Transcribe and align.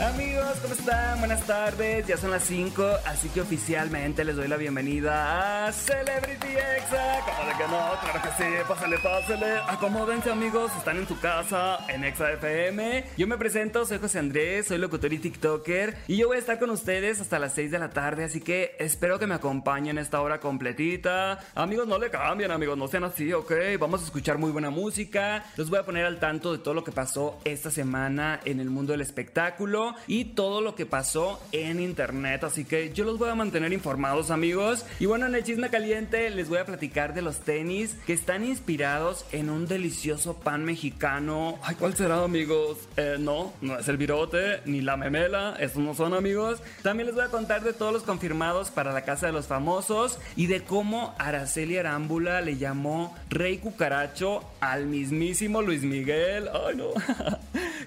Amigos, 0.00 0.58
¿cómo 0.62 0.74
están? 0.74 1.18
Buenas 1.18 1.44
tardes, 1.44 2.06
ya 2.06 2.16
son 2.16 2.30
las 2.30 2.44
5, 2.44 2.86
así 3.04 3.28
que 3.30 3.40
oficialmente 3.40 4.24
les 4.24 4.36
doy 4.36 4.46
la 4.46 4.56
bienvenida 4.56 5.66
a 5.66 5.72
Celebrity 5.72 6.46
Exa. 6.46 7.18
¿Cómo 7.26 7.48
de 7.48 7.56
que 7.56 7.64
no? 7.64 8.00
Claro 8.00 8.22
que 8.22 8.28
sí, 8.40 8.48
pásale, 8.68 8.98
pásale. 8.98 9.58
Acomódense 9.66 10.30
amigos, 10.30 10.70
están 10.76 10.98
en 10.98 11.08
su 11.08 11.18
casa, 11.18 11.80
en 11.88 12.04
Exa 12.04 12.30
FM. 12.30 13.06
Yo 13.16 13.26
me 13.26 13.36
presento, 13.38 13.84
soy 13.84 13.98
José 13.98 14.20
Andrés, 14.20 14.68
soy 14.68 14.78
locutor 14.78 15.12
y 15.12 15.18
TikToker 15.18 15.96
y 16.06 16.16
yo 16.16 16.28
voy 16.28 16.36
a 16.36 16.40
estar 16.40 16.60
con 16.60 16.70
ustedes 16.70 17.20
hasta 17.20 17.40
las 17.40 17.54
6 17.54 17.72
de 17.72 17.80
la 17.80 17.90
tarde, 17.90 18.22
así 18.22 18.40
que 18.40 18.76
espero 18.78 19.18
que 19.18 19.26
me 19.26 19.34
acompañen 19.34 19.98
esta 19.98 20.20
hora 20.20 20.38
completita. 20.38 21.40
Amigos, 21.56 21.88
no 21.88 21.98
le 21.98 22.08
cambien, 22.08 22.52
amigos, 22.52 22.78
no 22.78 22.86
sean 22.86 23.02
así, 23.02 23.32
¿ok? 23.32 23.50
Vamos 23.80 24.02
a 24.02 24.04
escuchar 24.04 24.38
muy 24.38 24.52
buena 24.52 24.70
música. 24.70 25.44
Los 25.56 25.70
voy 25.70 25.80
a 25.80 25.84
poner 25.84 26.06
al 26.06 26.20
tanto 26.20 26.52
de 26.52 26.58
todo 26.58 26.74
lo 26.74 26.84
que 26.84 26.92
pasó 26.92 27.40
esta 27.44 27.72
semana 27.72 28.38
en 28.44 28.60
el 28.60 28.70
mundo 28.70 28.92
del 28.92 29.00
espectáculo 29.00 29.87
y 30.06 30.24
todo 30.24 30.60
lo 30.60 30.74
que 30.74 30.86
pasó 30.86 31.40
en 31.52 31.80
internet. 31.80 32.44
Así 32.44 32.64
que 32.64 32.92
yo 32.92 33.04
los 33.04 33.18
voy 33.18 33.30
a 33.30 33.34
mantener 33.34 33.72
informados, 33.72 34.30
amigos. 34.30 34.84
Y 35.00 35.06
bueno, 35.06 35.26
en 35.26 35.34
el 35.34 35.44
chisme 35.44 35.70
caliente 35.70 36.30
les 36.30 36.48
voy 36.48 36.58
a 36.58 36.64
platicar 36.64 37.14
de 37.14 37.22
los 37.22 37.40
tenis 37.40 37.96
que 38.06 38.12
están 38.12 38.44
inspirados 38.44 39.24
en 39.32 39.50
un 39.50 39.66
delicioso 39.66 40.34
pan 40.34 40.64
mexicano. 40.64 41.58
Ay, 41.62 41.76
¿cuál 41.76 41.94
será, 41.94 42.22
amigos? 42.22 42.78
Eh, 42.96 43.16
no, 43.18 43.52
no 43.60 43.78
es 43.78 43.88
el 43.88 43.96
virote 43.96 44.60
ni 44.64 44.80
la 44.80 44.96
memela. 44.96 45.56
Estos 45.58 45.82
no 45.82 45.94
son, 45.94 46.14
amigos. 46.14 46.60
También 46.82 47.06
les 47.06 47.14
voy 47.14 47.24
a 47.24 47.28
contar 47.28 47.62
de 47.62 47.72
todos 47.72 47.92
los 47.92 48.02
confirmados 48.02 48.70
para 48.70 48.92
la 48.92 49.02
casa 49.02 49.26
de 49.26 49.32
los 49.32 49.46
famosos 49.46 50.18
y 50.36 50.46
de 50.46 50.62
cómo 50.62 51.14
Araceli 51.18 51.78
Arámbula 51.78 52.40
le 52.40 52.56
llamó 52.56 53.16
Rey 53.30 53.58
Cucaracho 53.58 54.42
al 54.60 54.86
mismísimo 54.86 55.62
Luis 55.62 55.82
Miguel. 55.82 56.48
Ay, 56.48 56.76
no. 56.76 56.88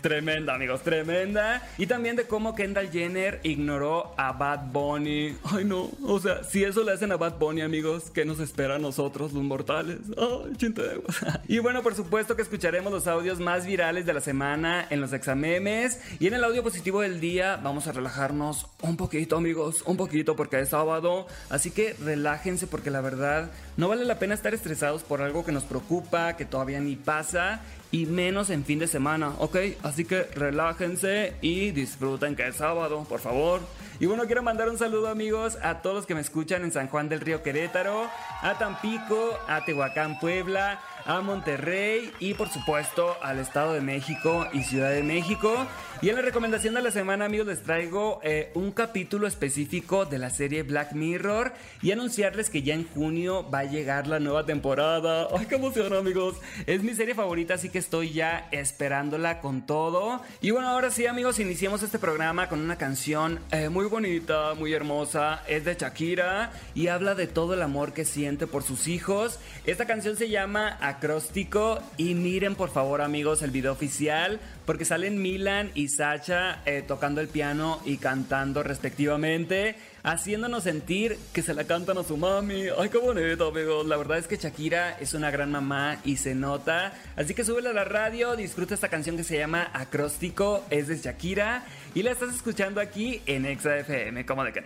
tremenda, 0.01 0.55
amigos, 0.55 0.81
tremenda. 0.81 1.67
Y 1.77 1.87
también 1.87 2.15
de 2.15 2.25
cómo 2.25 2.55
Kendall 2.55 2.91
Jenner 2.91 3.39
ignoró 3.43 4.13
a 4.17 4.31
Bad 4.33 4.71
Bunny. 4.71 5.37
Ay, 5.43 5.65
no. 5.65 5.89
O 6.03 6.19
sea, 6.19 6.43
si 6.43 6.63
eso 6.63 6.83
le 6.83 6.91
hacen 6.91 7.11
a 7.11 7.17
Bad 7.17 7.37
Bunny, 7.37 7.61
amigos, 7.61 8.11
¿qué 8.13 8.25
nos 8.25 8.39
espera 8.39 8.75
a 8.75 8.79
nosotros, 8.79 9.33
los 9.33 9.43
mortales? 9.43 9.99
Ay, 10.17 10.55
chinteguas. 10.57 11.17
Y 11.47 11.59
bueno, 11.59 11.83
por 11.83 11.95
supuesto 11.95 12.35
que 12.35 12.41
escucharemos 12.41 12.93
los 12.93 13.07
audios 13.07 13.39
más 13.39 13.65
virales 13.65 14.05
de 14.05 14.13
la 14.13 14.21
semana 14.21 14.87
en 14.89 15.01
los 15.01 15.11
examemes. 15.11 15.99
Y 16.19 16.27
en 16.27 16.33
el 16.33 16.43
audio 16.43 16.63
positivo 16.63 17.01
del 17.01 17.19
día 17.19 17.57
vamos 17.61 17.87
a 17.87 17.91
relajarnos 17.91 18.67
un 18.81 18.95
poquito, 18.95 19.37
amigos. 19.37 19.83
Un 19.85 19.97
poquito, 19.97 20.35
porque 20.35 20.59
es 20.59 20.69
sábado. 20.69 21.27
Así 21.49 21.71
que 21.71 21.93
relájense, 21.93 22.67
porque 22.67 22.89
la 22.89 23.01
verdad 23.01 23.51
no 23.77 23.89
vale 23.89 24.05
la 24.05 24.19
pena 24.19 24.33
estar 24.33 24.53
estresados 24.53 25.03
por 25.03 25.21
algo 25.21 25.43
que 25.45 25.51
nos 25.51 25.63
preocupa, 25.63 26.37
que 26.37 26.45
todavía 26.45 26.79
ni 26.79 26.95
pasa 26.95 27.61
y 27.91 28.05
menos 28.05 28.49
en 28.49 28.63
fin 28.63 28.79
de 28.79 28.87
semana, 28.87 29.33
¿ok? 29.39 29.57
Así 29.83 30.05
que 30.05 30.23
relájense 30.23 31.33
y 31.41 31.71
disfruten 31.71 32.35
que 32.35 32.47
es 32.47 32.55
sábado, 32.55 33.05
por 33.07 33.19
favor. 33.19 33.61
Y 34.01 34.07
bueno, 34.07 34.25
quiero 34.25 34.41
mandar 34.41 34.67
un 34.67 34.79
saludo 34.79 35.09
amigos 35.09 35.59
a 35.61 35.83
todos 35.83 35.95
los 35.95 36.05
que 36.07 36.15
me 36.15 36.21
escuchan 36.21 36.63
en 36.63 36.71
San 36.71 36.87
Juan 36.87 37.07
del 37.07 37.19
Río 37.19 37.43
Querétaro, 37.43 38.09
a 38.41 38.57
Tampico, 38.57 39.37
a 39.47 39.63
Tehuacán, 39.63 40.17
Puebla, 40.17 40.79
a 41.05 41.21
Monterrey 41.21 42.11
y 42.19 42.33
por 42.33 42.49
supuesto 42.49 43.15
al 43.21 43.37
Estado 43.37 43.73
de 43.73 43.81
México 43.81 44.47
y 44.53 44.63
Ciudad 44.63 44.89
de 44.89 45.03
México. 45.03 45.67
Y 46.01 46.09
en 46.09 46.15
la 46.15 46.23
recomendación 46.23 46.73
de 46.73 46.81
la 46.81 46.89
semana 46.89 47.25
amigos 47.25 47.45
les 47.45 47.61
traigo 47.61 48.19
eh, 48.23 48.51
un 48.55 48.71
capítulo 48.71 49.27
específico 49.27 50.05
de 50.05 50.17
la 50.17 50.31
serie 50.31 50.63
Black 50.63 50.93
Mirror 50.93 51.53
y 51.83 51.91
anunciarles 51.91 52.49
que 52.49 52.63
ya 52.63 52.73
en 52.73 52.87
junio 52.87 53.47
va 53.51 53.59
a 53.59 53.65
llegar 53.65 54.07
la 54.07 54.19
nueva 54.19 54.47
temporada. 54.47 55.27
¡Ay, 55.37 55.45
qué 55.45 55.55
emoción 55.55 55.93
amigos! 55.93 56.37
Es 56.65 56.81
mi 56.81 56.95
serie 56.95 57.13
favorita 57.13 57.53
así 57.53 57.69
que 57.69 57.77
estoy 57.77 58.13
ya 58.13 58.47
esperándola 58.51 59.41
con 59.41 59.67
todo. 59.67 60.21
Y 60.41 60.49
bueno, 60.49 60.69
ahora 60.69 60.89
sí 60.89 61.05
amigos, 61.05 61.39
iniciemos 61.39 61.83
este 61.83 61.99
programa 61.99 62.49
con 62.49 62.61
una 62.61 62.77
canción 62.77 63.39
eh, 63.51 63.69
muy 63.69 63.90
bonita, 63.91 64.53
muy 64.55 64.73
hermosa. 64.73 65.43
Es 65.47 65.65
de 65.65 65.75
Shakira 65.75 66.53
y 66.73 66.87
habla 66.87 67.13
de 67.13 67.27
todo 67.27 67.53
el 67.53 67.61
amor 67.61 67.93
que 67.93 68.05
siente 68.05 68.47
por 68.47 68.63
sus 68.63 68.87
hijos. 68.87 69.37
Esta 69.65 69.85
canción 69.85 70.15
se 70.15 70.29
llama 70.29 70.77
Acróstico 70.79 71.79
y 71.97 72.15
miren 72.15 72.55
por 72.55 72.71
favor 72.71 73.01
amigos 73.01 73.41
el 73.41 73.51
video 73.51 73.73
oficial 73.73 74.39
porque 74.65 74.85
salen 74.85 75.21
Milan 75.21 75.71
y 75.75 75.89
Sacha 75.89 76.61
eh, 76.65 76.83
tocando 76.87 77.19
el 77.19 77.27
piano 77.27 77.81
y 77.85 77.97
cantando 77.97 78.63
respectivamente, 78.63 79.75
haciéndonos 80.03 80.63
sentir 80.63 81.17
que 81.33 81.41
se 81.41 81.53
la 81.53 81.63
cantan 81.63 81.97
a 81.97 82.03
su 82.03 82.17
mami. 82.17 82.65
Ay, 82.77 82.89
qué 82.89 82.97
bonito, 82.97 83.47
amigos. 83.47 83.85
La 83.85 83.97
verdad 83.97 84.17
es 84.17 84.27
que 84.27 84.37
Shakira 84.37 84.97
es 84.99 85.13
una 85.13 85.31
gran 85.31 85.51
mamá 85.51 85.99
y 86.03 86.17
se 86.17 86.35
nota. 86.35 86.93
Así 87.15 87.33
que 87.33 87.43
súbele 87.43 87.69
a 87.69 87.73
la 87.73 87.83
radio, 87.83 88.35
disfruta 88.35 88.73
esta 88.73 88.89
canción 88.89 89.17
que 89.17 89.23
se 89.23 89.37
llama 89.37 89.69
Acróstico, 89.73 90.63
es 90.69 90.87
de 90.87 90.97
Shakira 90.97 91.65
y 91.93 92.03
la 92.03 92.11
estás 92.11 92.33
escuchando 92.33 92.81
aquí 92.81 93.21
en 93.25 93.45
Exa 93.45 93.77
FM. 93.77 94.25
¿Cómo 94.25 94.43
de 94.43 94.53
que 94.53 94.63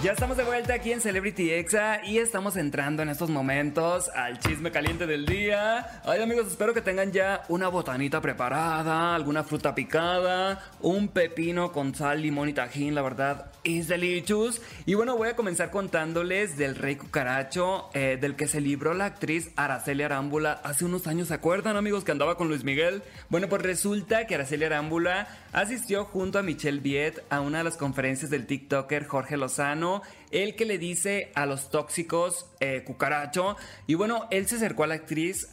ya 0.00 0.12
estamos 0.12 0.36
de 0.36 0.44
vuelta 0.44 0.74
aquí 0.74 0.92
en 0.92 1.00
Celebrity 1.00 1.50
Exa 1.50 2.04
y 2.04 2.18
estamos 2.18 2.56
entrando 2.56 3.02
en 3.02 3.08
estos 3.08 3.30
momentos 3.30 4.08
al 4.10 4.38
chisme 4.38 4.70
caliente 4.70 5.08
del 5.08 5.26
día. 5.26 6.02
Ay 6.04 6.22
amigos, 6.22 6.46
espero 6.46 6.72
que 6.72 6.80
tengan 6.80 7.10
ya 7.10 7.42
una 7.48 7.66
botanita 7.66 8.20
preparada, 8.20 9.16
alguna 9.16 9.42
fruta 9.42 9.74
picada, 9.74 10.62
un 10.80 11.08
pepino 11.08 11.72
con 11.72 11.96
sal, 11.96 12.22
limón 12.22 12.48
y 12.48 12.52
tajín, 12.52 12.94
la 12.94 13.02
verdad 13.02 13.50
es 13.64 13.88
delicious. 13.88 14.62
Y 14.86 14.94
bueno, 14.94 15.16
voy 15.16 15.30
a 15.30 15.36
comenzar 15.36 15.72
contándoles 15.72 16.56
del 16.56 16.76
rey 16.76 16.94
cucaracho, 16.94 17.90
eh, 17.92 18.18
del 18.20 18.36
que 18.36 18.46
se 18.46 18.60
libró 18.60 18.94
la 18.94 19.06
actriz 19.06 19.50
Araceli 19.56 20.04
Arámbula 20.04 20.60
hace 20.62 20.84
unos 20.84 21.08
años. 21.08 21.28
¿Se 21.28 21.34
acuerdan 21.34 21.76
amigos 21.76 22.04
que 22.04 22.12
andaba 22.12 22.36
con 22.36 22.46
Luis 22.46 22.62
Miguel? 22.62 23.02
Bueno, 23.30 23.48
pues 23.48 23.62
resulta 23.62 24.28
que 24.28 24.36
Araceli 24.36 24.64
Arámbula 24.64 25.26
asistió 25.52 26.04
junto 26.04 26.38
a 26.38 26.42
Michelle 26.42 26.80
Viet 26.80 27.24
a 27.30 27.40
una 27.40 27.58
de 27.58 27.64
las 27.64 27.76
conferencias 27.76 28.30
del 28.30 28.46
TikToker 28.46 29.04
Jorge 29.04 29.36
Lozano 29.36 29.87
el 30.30 30.56
que 30.56 30.64
le 30.64 30.78
dice 30.78 31.32
a 31.34 31.46
los 31.46 31.70
tóxicos 31.70 32.46
eh, 32.60 32.82
cucaracho. 32.84 33.56
Y 33.86 33.94
bueno, 33.94 34.26
él 34.30 34.46
se 34.46 34.56
acercó 34.56 34.84
a 34.84 34.86
la 34.86 34.94
actriz, 34.94 35.48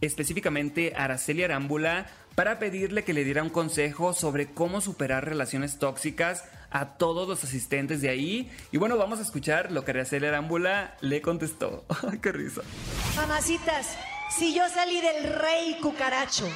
específicamente 0.00 0.92
a 0.96 1.04
Araceli 1.04 1.42
Arámbula, 1.42 2.06
para 2.34 2.60
pedirle 2.60 3.02
que 3.02 3.12
le 3.12 3.24
diera 3.24 3.42
un 3.42 3.50
consejo 3.50 4.14
sobre 4.14 4.52
cómo 4.52 4.80
superar 4.80 5.24
relaciones 5.24 5.78
tóxicas 5.80 6.44
a 6.70 6.96
todos 6.96 7.26
los 7.26 7.42
asistentes 7.42 8.00
de 8.00 8.10
ahí. 8.10 8.50
Y 8.70 8.76
bueno, 8.78 8.96
vamos 8.96 9.18
a 9.18 9.22
escuchar 9.22 9.72
lo 9.72 9.84
que 9.84 9.90
Araceli 9.90 10.26
Arámbula 10.26 10.96
le 11.00 11.20
contestó. 11.20 11.84
¡Ay, 12.08 12.18
qué 12.18 12.32
risa! 12.32 12.62
Mamacitas, 13.16 13.96
si 14.30 14.54
yo 14.54 14.62
salí 14.68 15.00
del 15.00 15.34
rey 15.34 15.78
cucaracho. 15.82 16.46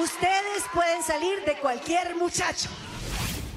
Ustedes 0.00 0.62
pueden 0.72 1.02
salir 1.02 1.44
de 1.44 1.56
cualquier 1.58 2.14
muchacho. 2.14 2.68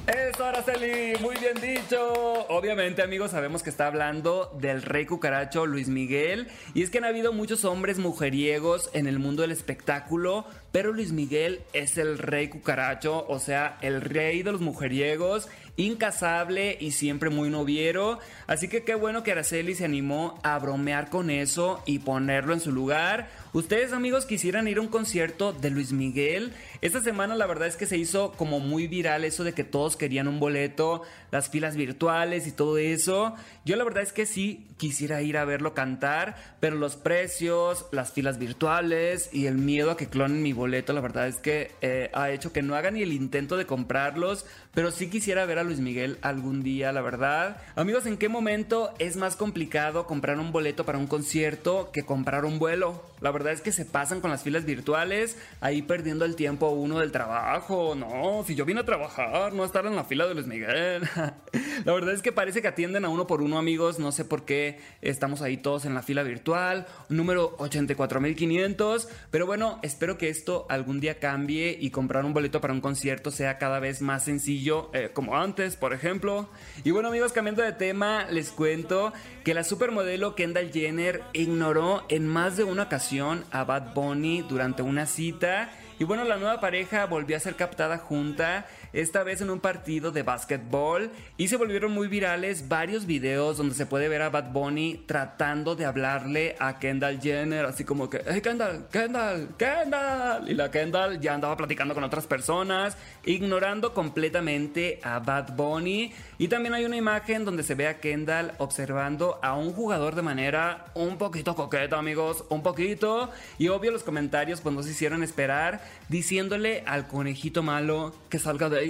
Eso, 0.07 0.44
Araceli, 0.44 1.13
muy 1.22 1.35
bien 1.35 1.53
dicho. 1.62 2.13
Obviamente, 2.50 3.03
amigos, 3.03 3.29
sabemos 3.29 3.62
que 3.62 3.69
está 3.69 3.85
hablando 3.85 4.52
del 4.59 4.81
rey 4.81 5.06
cucaracho 5.06 5.68
Luis 5.68 5.88
Miguel. 5.88 6.47
Y 6.74 6.81
es 6.81 6.90
que 6.90 6.97
han 6.97 7.06
habido 7.06 7.31
muchos 7.31 7.63
hombres 7.63 8.00
mujeriegos 8.00 8.90
en 8.94 9.06
el 9.06 9.19
mundo 9.19 9.44
del 9.44 9.52
espectáculo, 9.52 10.47
pero 10.72 10.94
Luis 10.94 11.12
Miguel 11.12 11.62
es 11.74 11.98
el 11.98 12.18
rey 12.18 12.48
cucaracho, 12.48 13.26
o 13.28 13.40
sea, 13.40 13.78
el 13.82 14.02
rey 14.02 14.42
de 14.44 14.52
los 14.52 14.62
mujeriegos, 14.62 15.50
incasable 15.78 16.78
y 16.80 16.92
siempre 16.92 17.30
muy 17.30 17.50
noviero. 17.50 18.20
Así 18.48 18.68
que 18.68 18.84
qué 18.84 18.96
bueno 18.96 19.24
que 19.24 19.32
Araceli 19.32 19.76
se 19.76 19.86
animó 19.86 20.40
a 20.44 20.58
bromear 20.59 21.09
con 21.09 21.30
eso 21.30 21.82
y 21.86 22.00
ponerlo 22.00 22.54
en 22.54 22.59
su 22.59 22.72
lugar. 22.72 23.30
Ustedes 23.54 23.92
amigos 23.92 24.26
quisieran 24.26 24.68
ir 24.68 24.78
a 24.78 24.82
un 24.82 24.88
concierto 24.88 25.52
de 25.52 25.70
Luis 25.70 25.91
Miguel. 25.91 26.53
Esta 26.82 27.02
semana 27.02 27.35
la 27.35 27.47
verdad 27.47 27.68
es 27.68 27.76
que 27.76 27.85
se 27.85 27.97
hizo 27.97 28.32
como 28.34 28.59
muy 28.59 28.88
viral 28.88 29.26
eso 29.26 29.44
de 29.44 29.53
que 29.53 29.66
todos 29.66 29.97
querían 29.97 30.28
un 30.28 30.40
boleto, 30.40 31.02
las 31.32 31.50
filas 31.50 31.76
virtuales 31.76 32.47
y 32.47 32.52
todo 32.52 32.78
eso. 32.78 33.35
Yo 33.66 33.76
la 33.76 33.84
verdad 33.84 34.03
es 34.03 34.14
que 34.14 34.26
sí 34.26 34.68
quisiera 34.78 35.22
ir 35.22 35.38
a 35.38 35.46
verlo 35.46 35.73
cantar, 35.73 36.35
pero 36.59 36.76
los 36.78 36.96
precios, 36.96 37.85
las 37.91 38.14
filas 38.14 38.40
virtuales 38.40 39.29
y 39.34 39.47
el 39.47 39.56
miedo 39.56 39.91
a 39.91 39.97
que 39.97 40.08
clonen 40.08 40.41
mi 40.41 40.53
boleto, 40.53 40.60
la 40.67 41.02
verdad 41.02 41.28
es 41.28 41.37
que 41.37 41.72
eh, 41.81 42.09
ha 42.13 42.31
hecho 42.31 42.52
que 42.52 42.61
no 42.61 42.75
haga 42.75 42.91
ni 42.91 43.02
el 43.02 43.13
intento 43.13 43.58
de 43.58 43.66
comprarlos, 43.66 44.46
pero 44.73 44.91
sí 44.91 45.09
quisiera 45.09 45.46
ver 45.46 45.59
a 45.59 45.64
Luis 45.64 45.79
Miguel 45.79 46.18
algún 46.22 46.64
día, 46.64 46.91
la 46.91 47.02
verdad. 47.02 47.62
Amigos, 47.76 48.06
¿en 48.06 48.18
qué 48.18 48.29
momento 48.29 48.94
es 49.00 49.18
más 49.18 49.35
complicado 49.35 50.08
comprar 50.08 50.40
un 50.40 50.52
boleto 50.52 50.85
para 50.85 50.97
un 50.97 51.08
concierto 51.08 51.91
que 51.91 52.06
comprar 52.06 52.46
un 52.46 52.59
vuelo? 52.59 53.03
La 53.22 53.32
verdad 53.32 53.53
es 53.53 53.62
que 53.62 53.72
se 53.72 53.85
pasan 53.85 54.20
con 54.20 54.32
las 54.32 54.44
filas 54.44 54.66
virtuales, 54.66 55.38
ahí 55.59 55.84
perdiendo 55.84 56.26
el 56.26 56.35
tiempo 56.35 56.70
uno 56.70 57.00
del 57.00 57.12
trabajo. 57.12 57.94
No, 57.96 58.44
si 58.47 58.56
yo 58.56 58.66
vine 58.66 58.82
a 58.82 58.85
trabajar, 58.85 59.53
no 59.53 59.64
estar 59.64 59.85
en 59.85 59.96
la 59.96 60.03
fila 60.03 60.26
de 60.26 60.34
Luis 60.34 60.47
Miguel. 60.47 61.03
La 61.85 61.94
verdad 61.94 62.14
es 62.14 62.22
que 62.22 62.32
parece 62.32 62.62
que 62.62 62.68
atienden 62.68 63.06
a 63.06 63.09
uno 63.09 63.28
por 63.28 63.41
uno, 63.41 63.59
amigos. 63.59 64.00
No 64.00 64.12
sé 64.12 64.26
por 64.26 64.46
qué 64.46 64.79
estamos 65.02 65.41
ahí 65.41 65.58
todos 65.58 65.85
en 65.85 65.94
la 65.94 66.02
fila 66.02 66.23
virtual. 66.23 66.88
Número 67.09 67.56
84500. 67.59 69.08
Pero 69.29 69.46
bueno, 69.46 69.79
espero 69.84 70.18
que 70.18 70.29
esto 70.29 70.66
algún 70.70 71.00
día 71.00 71.20
cambie 71.20 71.78
y 71.79 71.91
comprar 71.91 72.26
un 72.26 72.34
boleto 72.34 72.62
para 72.62 72.73
un 72.73 72.82
concierto 72.82 73.32
sea 73.32 73.58
cada 73.58 73.79
vez 73.79 74.02
más 74.02 74.26
sencillo, 74.26 74.60
eh, 74.93 75.09
como 75.13 75.37
antes, 75.37 75.75
por 75.75 75.93
ejemplo. 75.93 76.47
Y 76.84 76.91
bueno, 76.91 77.09
amigos, 77.09 77.31
cambiando 77.31 77.63
de 77.63 77.72
tema, 77.72 78.25
les 78.29 78.52
cuento 78.52 79.13
que 79.43 79.53
la 79.53 79.63
supermodelo 79.63 80.35
Kendall 80.35 80.72
Jenner 80.72 81.23
ignoró 81.34 82.03
en 82.09 82.28
más 82.28 82.58
de 82.58 82.63
una 82.63 82.84
ocasión 82.84 83.43
a 83.52 83.63
Bad 83.63 83.93
Bunny 83.93 84.43
durante 84.43 84.81
una 84.84 85.05
cita. 85.05 85.72
Y 85.99 86.03
bueno, 86.03 86.23
la 86.23 86.37
nueva 86.37 86.59
pareja 86.59 87.05
volvió 87.05 87.37
a 87.37 87.40
ser 87.40 87.55
captada 87.55 87.97
junta 87.97 88.66
esta 88.93 89.23
vez 89.23 89.41
en 89.41 89.49
un 89.49 89.59
partido 89.59 90.11
de 90.11 90.23
básquetbol 90.23 91.11
y 91.38 91.47
se 91.47 91.58
volvieron 91.58 91.91
muy 91.91 92.08
virales 92.08 92.67
varios 92.67 93.05
videos 93.05 93.58
donde 93.58 93.76
se 93.76 93.85
puede 93.85 94.09
ver 94.09 94.22
a 94.22 94.29
Bad 94.29 94.52
Bunny 94.52 95.03
tratando 95.05 95.76
de 95.76 95.85
hablarle 95.85 96.55
a 96.59 96.79
Kendall 96.79 97.22
Jenner, 97.22 97.66
así 97.66 97.84
como 97.84 98.09
que, 98.09 98.22
hey 98.28 98.41
Kendall, 98.41 98.88
Kendall, 98.91 99.49
Kendall. 99.58 100.49
Y 100.49 100.53
la 100.53 100.72
Kendall 100.72 101.20
ya 101.20 101.34
andaba 101.34 101.58
platicando 101.58 101.93
con 101.93 102.03
otras 102.03 102.28
personas, 102.28 102.97
ignorando 103.26 103.93
completamente 103.93 104.99
a 105.03 105.20
Bad 105.20 105.55
Bunny. 105.55 106.14
Y 106.37 106.47
también 106.47 106.73
hay 106.73 106.85
una 106.85 106.97
imagen 106.97 107.46
donde 107.46 107.64
se 107.64 107.76
ve 107.76 107.87
a 107.87 107.99
Kendall 107.99 108.53
observando 108.58 109.40
a 109.41 109.55
un 109.55 109.73
jugador 109.73 110.16
de 110.16 110.22
manera 110.22 110.85
un 110.96 111.17
poquito 111.17 111.55
coqueta, 111.55 111.97
amigos, 111.97 112.44
un 112.49 112.64
poquito. 112.64 113.29
Y 113.58 113.70
obvio 113.70 113.91
los 113.91 114.03
comentarios 114.03 114.61
pues 114.61 114.76
nos 114.76 114.87
hicieron 114.87 115.23
esperar 115.23 115.82
diciéndole 116.09 116.84
al 116.85 117.08
conejito 117.08 117.64
malo 117.64 118.14
que 118.29 118.40
salga 118.40 118.70
de 118.70 118.81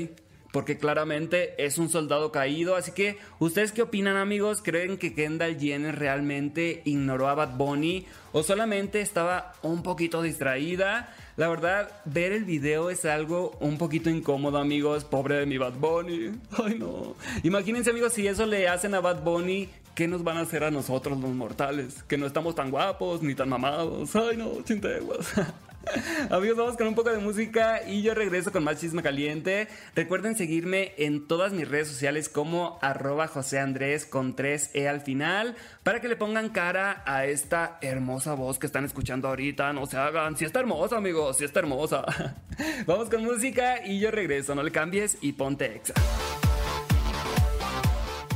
porque 0.51 0.77
claramente 0.77 1.53
es 1.63 1.77
un 1.77 1.89
soldado 1.89 2.31
caído. 2.31 2.75
Así 2.75 2.91
que, 2.91 3.17
¿ustedes 3.39 3.71
qué 3.71 3.81
opinan, 3.81 4.17
amigos? 4.17 4.61
¿Creen 4.61 4.97
que 4.97 5.13
Kendall 5.13 5.59
Jenner 5.59 5.97
realmente 5.97 6.81
ignoró 6.85 7.29
a 7.29 7.35
Bad 7.35 7.55
Bunny 7.55 8.05
o 8.33 8.43
solamente 8.43 9.01
estaba 9.01 9.53
un 9.61 9.83
poquito 9.83 10.21
distraída? 10.21 11.13
La 11.37 11.47
verdad, 11.47 11.89
ver 12.05 12.33
el 12.33 12.43
video 12.43 12.89
es 12.89 13.05
algo 13.05 13.57
un 13.59 13.77
poquito 13.77 14.09
incómodo, 14.09 14.57
amigos. 14.57 15.05
Pobre 15.05 15.35
de 15.35 15.45
mi 15.45 15.57
Bad 15.57 15.73
Bunny. 15.73 16.31
Ay, 16.63 16.75
no. 16.77 17.15
Imagínense, 17.43 17.89
amigos, 17.89 18.13
si 18.13 18.27
eso 18.27 18.45
le 18.45 18.67
hacen 18.67 18.93
a 18.93 18.99
Bad 18.99 19.23
Bunny, 19.23 19.69
¿qué 19.95 20.07
nos 20.07 20.23
van 20.23 20.37
a 20.37 20.41
hacer 20.41 20.63
a 20.63 20.71
nosotros 20.71 21.19
los 21.19 21.31
mortales? 21.31 22.03
Que 22.03 22.17
no 22.17 22.25
estamos 22.25 22.55
tan 22.55 22.69
guapos 22.69 23.21
ni 23.21 23.35
tan 23.35 23.49
mamados. 23.49 24.15
Ay, 24.15 24.37
no, 24.37 24.61
chinteguas. 24.63 25.33
Amigos, 26.29 26.57
vamos 26.57 26.77
con 26.77 26.87
un 26.87 26.95
poco 26.95 27.09
de 27.11 27.17
música 27.17 27.81
y 27.87 28.01
yo 28.01 28.13
regreso 28.13 28.51
con 28.51 28.63
más 28.63 28.79
chisme 28.79 29.01
caliente. 29.01 29.67
Recuerden 29.95 30.35
seguirme 30.35 30.93
en 30.97 31.27
todas 31.27 31.53
mis 31.53 31.67
redes 31.67 31.87
sociales 31.87 32.29
como 32.29 32.79
arroba 32.81 33.27
José 33.27 33.59
Andrés 33.59 34.05
con 34.05 34.35
3E 34.35 34.87
al 34.87 35.01
final 35.01 35.55
para 35.83 35.99
que 35.99 36.07
le 36.07 36.15
pongan 36.15 36.49
cara 36.49 37.03
a 37.05 37.25
esta 37.25 37.77
hermosa 37.81 38.33
voz 38.33 38.59
que 38.59 38.67
están 38.67 38.85
escuchando 38.85 39.27
ahorita. 39.27 39.73
No 39.73 39.85
se 39.85 39.97
hagan, 39.97 40.37
si 40.37 40.45
está 40.45 40.59
hermosa, 40.59 40.97
amigos, 40.97 41.37
si 41.37 41.45
está 41.45 41.59
hermosa. 41.59 42.05
vamos 42.85 43.09
con 43.09 43.23
música 43.23 43.85
y 43.85 43.99
yo 43.99 44.11
regreso. 44.11 44.55
No 44.55 44.63
le 44.63 44.71
cambies 44.71 45.17
y 45.21 45.33
ponte 45.33 45.75
exa. 45.75 45.93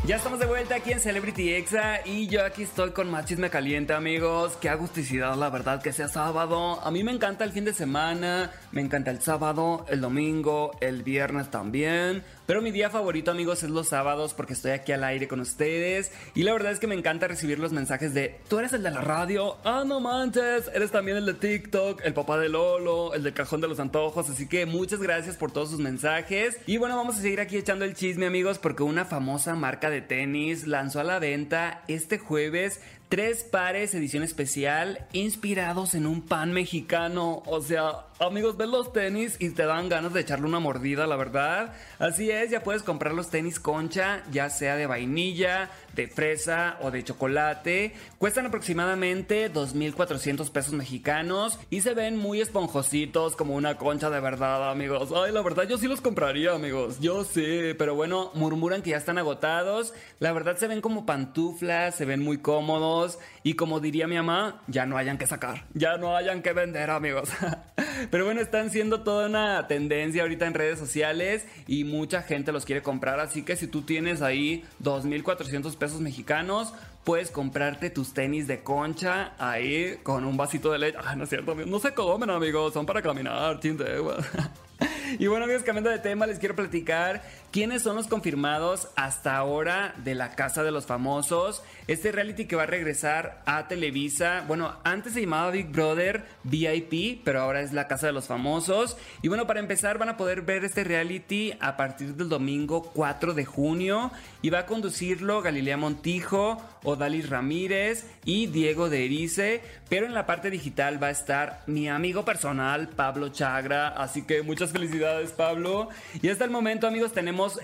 Ya 0.05 0.17
estamos 0.17 0.37
de 0.37 0.45
vuelta 0.45 0.75
aquí 0.75 0.91
en 0.91 0.99
Celebrity 0.99 1.51
Exa 1.53 2.05
y 2.05 2.27
yo 2.27 2.45
aquí 2.45 2.61
estoy 2.61 2.91
con 2.91 3.09
más 3.09 3.25
chisme 3.25 3.49
caliente, 3.49 3.93
amigos. 3.93 4.55
Qué 4.61 4.69
agusticidad, 4.69 5.35
la 5.35 5.49
verdad, 5.49 5.81
que 5.81 5.91
sea 5.93 6.07
sábado. 6.07 6.79
A 6.83 6.91
mí 6.91 7.03
me 7.03 7.11
encanta 7.11 7.43
el 7.43 7.51
fin 7.51 7.65
de 7.65 7.73
semana, 7.73 8.51
me 8.71 8.81
encanta 8.81 9.09
el 9.09 9.19
sábado, 9.19 9.83
el 9.89 10.01
domingo, 10.01 10.77
el 10.79 11.01
viernes 11.01 11.49
también. 11.49 12.23
Pero 12.45 12.61
mi 12.61 12.69
día 12.69 12.91
favorito, 12.91 13.31
amigos, 13.31 13.63
es 13.63 13.71
los 13.71 13.89
sábados 13.89 14.35
porque 14.35 14.53
estoy 14.53 14.73
aquí 14.73 14.91
al 14.91 15.03
aire 15.03 15.27
con 15.27 15.39
ustedes. 15.39 16.11
Y 16.35 16.43
la 16.43 16.53
verdad 16.53 16.71
es 16.71 16.79
que 16.79 16.85
me 16.85 16.93
encanta 16.93 17.27
recibir 17.27 17.57
los 17.57 17.71
mensajes 17.71 18.13
de: 18.13 18.39
Tú 18.47 18.59
eres 18.59 18.73
el 18.73 18.83
de 18.83 18.91
la 18.91 19.01
radio, 19.01 19.57
ah, 19.63 19.83
no 19.87 19.99
manches, 19.99 20.69
eres 20.75 20.91
también 20.91 21.17
el 21.17 21.25
de 21.25 21.33
TikTok, 21.33 22.01
el 22.03 22.13
papá 22.13 22.37
de 22.37 22.49
Lolo, 22.49 23.15
el 23.15 23.23
del 23.23 23.33
cajón 23.33 23.61
de 23.61 23.67
los 23.67 23.79
antojos. 23.79 24.29
Así 24.29 24.47
que 24.47 24.67
muchas 24.67 24.99
gracias 24.99 25.35
por 25.35 25.51
todos 25.51 25.71
sus 25.71 25.79
mensajes. 25.79 26.59
Y 26.67 26.77
bueno, 26.77 26.95
vamos 26.95 27.17
a 27.17 27.21
seguir 27.21 27.41
aquí 27.41 27.57
echando 27.57 27.85
el 27.85 27.95
chisme, 27.95 28.27
amigos, 28.27 28.59
porque 28.59 28.83
una 28.83 29.05
famosa 29.05 29.55
marca 29.55 29.89
de 29.89 29.94
tenis 30.01 30.67
lanzó 30.67 30.99
a 30.99 31.03
la 31.03 31.19
venta 31.19 31.83
este 31.87 32.17
jueves 32.17 32.81
tres 33.09 33.43
pares 33.43 33.93
edición 33.93 34.23
especial 34.23 35.05
inspirados 35.13 35.93
en 35.93 36.05
un 36.05 36.21
pan 36.21 36.51
mexicano. 36.51 37.43
O 37.45 37.61
sea, 37.61 38.05
amigos, 38.19 38.57
ves 38.57 38.67
los 38.67 38.93
tenis 38.93 39.35
y 39.39 39.49
te 39.51 39.65
dan 39.65 39.89
ganas 39.89 40.13
de 40.13 40.21
echarle 40.21 40.47
una 40.47 40.59
mordida, 40.59 41.05
la 41.05 41.15
verdad. 41.15 41.73
Así 41.99 42.31
es, 42.31 42.49
ya 42.49 42.63
puedes 42.63 42.83
comprar 42.83 43.13
los 43.13 43.29
tenis 43.29 43.59
concha, 43.59 44.23
ya 44.31 44.49
sea 44.49 44.75
de 44.75 44.87
vainilla, 44.87 45.69
de 45.93 46.07
fresa 46.07 46.77
o 46.81 46.91
de 46.91 47.03
chocolate. 47.03 47.93
Cuestan 48.17 48.47
aproximadamente 48.47 49.51
2.400 49.53 50.49
pesos 50.51 50.73
mexicanos 50.73 51.59
y 51.69 51.81
se 51.81 51.93
ven 51.93 52.17
muy 52.17 52.41
esponjositos 52.41 53.35
como 53.35 53.55
una 53.55 53.77
concha 53.77 54.09
de 54.09 54.19
verdad, 54.19 54.71
amigos. 54.71 55.11
Ay, 55.15 55.31
la 55.31 55.41
verdad 55.41 55.67
yo 55.67 55.77
sí 55.77 55.87
los 55.87 56.01
compraría, 56.01 56.53
amigos. 56.53 56.99
Yo 56.99 57.23
sí, 57.23 57.73
pero 57.77 57.95
bueno, 57.95 58.31
murmuran 58.33 58.81
que 58.81 58.91
ya 58.91 58.97
están 58.97 59.17
agotados. 59.17 59.93
La 60.19 60.31
verdad 60.33 60.57
se 60.57 60.67
ven 60.67 60.81
como 60.81 61.05
pantuflas, 61.05 61.95
se 61.95 62.05
ven 62.05 62.23
muy 62.23 62.39
cómodos 62.39 62.94
y 63.43 63.53
como 63.53 63.79
diría 63.79 64.07
mi 64.07 64.15
mamá, 64.15 64.61
ya 64.67 64.85
no 64.85 64.97
hayan 64.97 65.17
que 65.17 65.27
sacar, 65.27 65.65
ya 65.73 65.97
no 65.97 66.15
hayan 66.15 66.41
que 66.41 66.53
vender, 66.53 66.89
amigos. 66.89 67.29
pero 68.11 68.25
bueno, 68.25 68.41
están 68.41 68.69
siendo 68.69 69.01
toda 69.01 69.27
una 69.27 69.67
tendencia 69.67 70.23
ahorita 70.23 70.47
en 70.47 70.53
redes 70.53 70.79
sociales 70.79 71.45
y 71.67 71.83
mucha 71.83 72.21
gente 72.21 72.51
los 72.51 72.65
quiere 72.65 72.81
comprar, 72.81 73.19
así 73.19 73.43
que 73.43 73.55
si 73.55 73.67
tú 73.67 73.81
tienes 73.81 74.21
ahí 74.21 74.63
2.400 74.83 75.75
pesos 75.77 76.01
mexicanos, 76.01 76.73
puedes 77.03 77.29
comprarte 77.29 77.89
tus 77.89 78.13
tenis 78.13 78.47
de 78.47 78.63
concha 78.63 79.33
ahí 79.37 79.99
con 80.03 80.25
un 80.25 80.37
vasito 80.37 80.71
de 80.71 80.79
leche. 80.79 80.97
Ah, 81.01 81.15
no 81.15 81.23
es 81.23 81.29
cierto, 81.29 81.53
no 81.53 81.79
se 81.79 81.93
comen, 81.93 82.29
amigos, 82.29 82.73
son 82.73 82.85
para 82.85 83.01
caminar, 83.01 83.59
Y 85.19 85.27
bueno, 85.27 85.45
amigos, 85.45 85.63
cambiando 85.63 85.89
de 85.89 85.99
tema, 85.99 86.25
les 86.25 86.39
quiero 86.39 86.55
platicar 86.55 87.21
quiénes 87.55 87.83
son 87.83 87.95
los 87.95 88.07
confirmados 88.07 88.89
hasta 88.97 89.37
ahora 89.37 89.95
de 90.03 90.13
la 90.13 90.31
Casa 90.31 90.61
de 90.61 90.71
los 90.71 90.87
Famosos. 90.87 91.63
Este 91.87 92.11
reality 92.11 92.47
que 92.47 92.57
va 92.57 92.63
a 92.63 92.65
regresar 92.65 93.41
a 93.45 93.69
Televisa. 93.69 94.43
Bueno, 94.45 94.75
antes 94.83 95.13
se 95.13 95.21
llamaba 95.21 95.51
Big 95.51 95.69
Brother 95.69 96.25
VIP, 96.43 97.21
pero 97.23 97.39
ahora 97.39 97.61
es 97.61 97.71
la 97.71 97.87
Casa 97.87 98.07
de 98.07 98.11
los 98.11 98.27
Famosos. 98.27 98.97
Y 99.21 99.29
bueno, 99.29 99.47
para 99.47 99.61
empezar, 99.61 99.97
van 99.97 100.09
a 100.09 100.17
poder 100.17 100.41
ver 100.41 100.65
este 100.65 100.83
reality 100.83 101.53
a 101.61 101.77
partir 101.77 102.15
del 102.15 102.27
domingo 102.27 102.91
4 102.93 103.33
de 103.33 103.45
junio. 103.45 104.11
Y 104.41 104.49
va 104.49 104.59
a 104.59 104.65
conducirlo 104.65 105.41
Galilea 105.41 105.77
Montijo, 105.77 106.61
Odalis 106.83 107.29
Ramírez 107.29 108.05
y 108.25 108.47
Diego 108.47 108.89
de 108.89 109.05
Erice. 109.05 109.61
Pero 109.87 110.07
en 110.07 110.13
la 110.13 110.25
parte 110.25 110.49
digital 110.49 111.01
va 111.01 111.07
a 111.07 111.11
estar 111.11 111.63
mi 111.67 111.87
amigo 111.87 112.25
personal, 112.25 112.89
Pablo 112.89 113.29
Chagra. 113.29 113.87
Así 113.87 114.23
que 114.23 114.41
muchas 114.41 114.73
felicidades, 114.73 115.31
Pablo. 115.31 115.87
Y 116.21 116.27
hasta 116.27 116.43
el 116.43 116.51
momento, 116.51 116.85
amigos, 116.85 117.13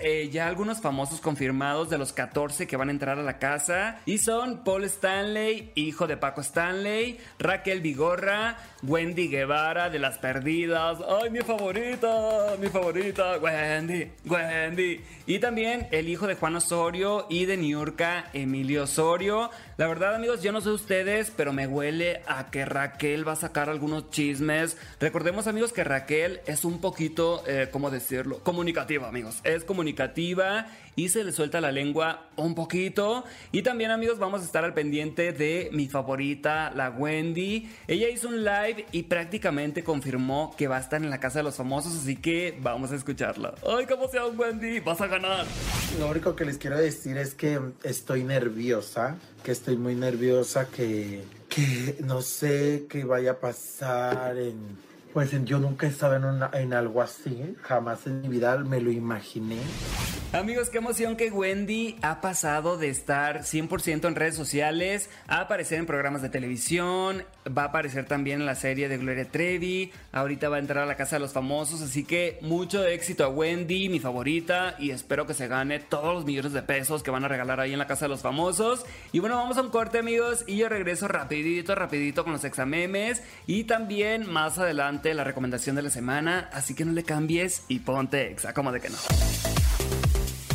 eh, 0.00 0.28
ya 0.30 0.46
algunos 0.46 0.80
famosos 0.80 1.20
confirmados 1.20 1.90
de 1.90 1.98
los 1.98 2.12
14 2.12 2.66
que 2.66 2.76
van 2.76 2.88
a 2.88 2.92
entrar 2.92 3.18
a 3.18 3.22
la 3.22 3.38
casa. 3.38 4.00
Y 4.06 4.18
son 4.18 4.64
Paul 4.64 4.84
Stanley, 4.84 5.72
hijo 5.74 6.06
de 6.06 6.16
Paco 6.16 6.40
Stanley, 6.40 7.18
Raquel 7.38 7.80
Vigorra, 7.80 8.56
Wendy 8.82 9.28
Guevara 9.28 9.90
de 9.90 9.98
Las 9.98 10.18
Perdidas. 10.18 10.98
¡Ay, 11.22 11.30
mi 11.30 11.40
favorita! 11.40 12.56
Mi 12.60 12.68
favorita, 12.68 13.38
Wendy, 13.38 14.10
Wendy. 14.24 15.00
Y 15.26 15.38
también 15.38 15.86
el 15.92 16.08
hijo 16.08 16.26
de 16.26 16.34
Juan 16.34 16.56
Osorio 16.56 17.26
y 17.28 17.44
de 17.44 17.56
Niurka, 17.56 18.26
Emilio 18.32 18.84
Osorio. 18.84 19.50
La 19.76 19.86
verdad, 19.86 20.14
amigos, 20.14 20.42
yo 20.42 20.52
no 20.52 20.60
sé 20.60 20.70
ustedes, 20.70 21.32
pero 21.36 21.52
me 21.52 21.66
huele 21.66 22.22
a 22.26 22.50
que 22.50 22.64
Raquel 22.64 23.26
va 23.26 23.32
a 23.32 23.36
sacar 23.36 23.68
algunos 23.68 24.10
chismes. 24.10 24.76
Recordemos, 25.00 25.46
amigos, 25.46 25.72
que 25.72 25.84
Raquel 25.84 26.40
es 26.46 26.64
un 26.64 26.80
poquito, 26.80 27.42
eh, 27.46 27.68
¿cómo 27.70 27.90
decirlo? 27.90 28.40
Comunicativa, 28.40 29.08
amigos. 29.08 29.40
Es 29.44 29.64
comunicativa 29.72 30.66
y 30.96 31.08
se 31.08 31.24
le 31.24 31.32
suelta 31.32 31.60
la 31.62 31.72
lengua 31.72 32.28
un 32.36 32.54
poquito. 32.54 33.24
Y 33.50 33.62
también, 33.62 33.90
amigos, 33.90 34.18
vamos 34.18 34.42
a 34.42 34.44
estar 34.44 34.64
al 34.64 34.74
pendiente 34.74 35.32
de 35.32 35.70
mi 35.72 35.88
favorita, 35.88 36.70
la 36.74 36.90
Wendy. 36.90 37.70
Ella 37.88 38.10
hizo 38.10 38.28
un 38.28 38.44
live 38.44 38.84
y 38.92 39.04
prácticamente 39.04 39.82
confirmó 39.82 40.54
que 40.58 40.68
va 40.68 40.76
a 40.76 40.80
estar 40.80 41.02
en 41.02 41.08
la 41.08 41.18
casa 41.20 41.38
de 41.38 41.44
los 41.44 41.56
famosos, 41.56 41.96
así 41.96 42.16
que 42.16 42.58
vamos 42.60 42.92
a 42.92 42.96
escucharla. 42.96 43.54
¡Ay, 43.66 43.86
cómo 43.86 44.08
seas, 44.08 44.36
Wendy! 44.36 44.80
¡Vas 44.80 45.00
a 45.00 45.06
ganar! 45.06 45.46
Lo 45.98 46.10
único 46.10 46.36
que 46.36 46.44
les 46.44 46.58
quiero 46.58 46.76
decir 46.76 47.16
es 47.16 47.34
que 47.34 47.58
estoy 47.82 48.24
nerviosa, 48.24 49.16
que 49.42 49.52
estoy 49.52 49.76
muy 49.76 49.94
nerviosa, 49.94 50.68
que, 50.68 51.22
que 51.48 51.96
no 52.04 52.20
sé 52.20 52.86
qué 52.90 53.04
vaya 53.04 53.32
a 53.32 53.40
pasar 53.40 54.36
en... 54.36 54.91
Pues 55.12 55.30
yo 55.44 55.58
nunca 55.58 55.86
he 55.86 55.90
estado 55.90 56.16
en, 56.16 56.42
en 56.58 56.72
algo 56.72 57.02
así, 57.02 57.54
jamás 57.62 58.06
en 58.06 58.22
mi 58.22 58.28
vida 58.28 58.56
me 58.58 58.80
lo 58.80 58.90
imaginé. 58.90 59.58
Amigos, 60.32 60.70
qué 60.70 60.78
emoción 60.78 61.16
que 61.16 61.30
Wendy 61.30 61.98
ha 62.00 62.22
pasado 62.22 62.78
de 62.78 62.88
estar 62.88 63.40
100% 63.40 64.08
en 64.08 64.14
redes 64.14 64.34
sociales 64.34 65.10
a 65.26 65.42
aparecer 65.42 65.78
en 65.78 65.84
programas 65.84 66.22
de 66.22 66.30
televisión, 66.30 67.24
va 67.46 67.64
a 67.64 67.66
aparecer 67.66 68.06
también 68.06 68.40
en 68.40 68.46
la 68.46 68.54
serie 68.54 68.88
de 68.88 68.96
Gloria 68.96 69.28
Trevi, 69.30 69.92
ahorita 70.10 70.48
va 70.48 70.56
a 70.56 70.60
entrar 70.60 70.84
a 70.84 70.86
la 70.86 70.96
Casa 70.96 71.16
de 71.16 71.20
los 71.20 71.34
Famosos, 71.34 71.82
así 71.82 72.04
que 72.04 72.38
mucho 72.40 72.82
éxito 72.86 73.26
a 73.26 73.28
Wendy, 73.28 73.90
mi 73.90 74.00
favorita, 74.00 74.74
y 74.78 74.90
espero 74.90 75.26
que 75.26 75.34
se 75.34 75.48
gane 75.48 75.80
todos 75.80 76.14
los 76.14 76.24
millones 76.24 76.54
de 76.54 76.62
pesos 76.62 77.02
que 77.02 77.10
van 77.10 77.26
a 77.26 77.28
regalar 77.28 77.60
ahí 77.60 77.74
en 77.74 77.78
la 77.78 77.86
Casa 77.86 78.06
de 78.06 78.10
los 78.10 78.22
Famosos. 78.22 78.86
Y 79.12 79.18
bueno, 79.18 79.36
vamos 79.36 79.58
a 79.58 79.60
un 79.60 79.68
corte 79.68 79.98
amigos 79.98 80.44
y 80.46 80.56
yo 80.56 80.70
regreso 80.70 81.08
rapidito, 81.08 81.74
rapidito 81.74 82.24
con 82.24 82.32
los 82.32 82.44
examemes 82.44 83.22
y 83.46 83.64
también 83.64 84.32
más 84.32 84.58
adelante 84.58 85.01
la 85.14 85.24
recomendación 85.24 85.76
de 85.76 85.82
la 85.82 85.90
semana, 85.90 86.48
así 86.52 86.74
que 86.74 86.84
no 86.84 86.92
le 86.92 87.04
cambies 87.04 87.64
y 87.68 87.80
ponte 87.80 88.30
exa, 88.30 88.54
como 88.54 88.72
de 88.72 88.80
que 88.80 88.90
no. 88.90 88.96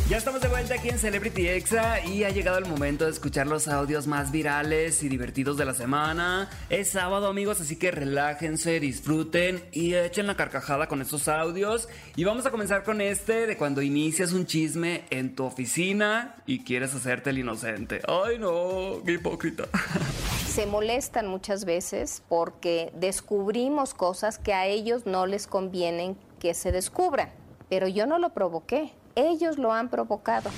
Ya 0.09 0.15
estamos 0.15 0.39
de 0.39 0.47
vuelta 0.47 0.75
aquí 0.75 0.87
en 0.87 0.99
Celebrity 0.99 1.49
Exa 1.49 2.01
y 2.05 2.23
ha 2.23 2.29
llegado 2.29 2.57
el 2.57 2.65
momento 2.65 3.03
de 3.03 3.11
escuchar 3.11 3.45
los 3.45 3.67
audios 3.67 4.07
más 4.07 4.31
virales 4.31 5.03
y 5.03 5.09
divertidos 5.09 5.57
de 5.57 5.65
la 5.65 5.73
semana. 5.73 6.49
Es 6.69 6.91
sábado 6.91 7.27
amigos, 7.27 7.59
así 7.59 7.75
que 7.75 7.91
relájense, 7.91 8.79
disfruten 8.79 9.61
y 9.73 9.95
echen 9.95 10.27
la 10.27 10.35
carcajada 10.35 10.87
con 10.87 11.01
estos 11.01 11.27
audios. 11.27 11.89
Y 12.15 12.23
vamos 12.23 12.45
a 12.45 12.51
comenzar 12.51 12.85
con 12.85 13.01
este 13.01 13.47
de 13.47 13.57
cuando 13.57 13.81
inicias 13.81 14.31
un 14.31 14.45
chisme 14.45 15.03
en 15.09 15.35
tu 15.35 15.43
oficina 15.43 16.37
y 16.45 16.63
quieres 16.63 16.95
hacerte 16.95 17.31
el 17.31 17.39
inocente. 17.39 17.99
Ay 18.07 18.39
no, 18.39 19.01
qué 19.05 19.11
hipócrita. 19.11 19.65
Se 20.57 20.65
molestan 20.65 21.27
muchas 21.27 21.65
veces 21.65 22.23
porque 22.27 22.91
descubrimos 22.95 23.93
cosas 23.93 24.39
que 24.39 24.55
a 24.55 24.65
ellos 24.65 25.05
no 25.05 25.27
les 25.27 25.45
convienen 25.45 26.17
que 26.39 26.55
se 26.55 26.71
descubran. 26.71 27.29
Pero 27.69 27.87
yo 27.87 28.07
no 28.07 28.17
lo 28.17 28.33
provoqué 28.33 28.91
ellos 29.17 29.57
lo 29.57 29.71
han 29.71 29.89
provocado. 29.89 30.49